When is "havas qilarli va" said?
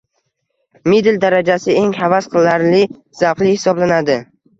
1.97-2.99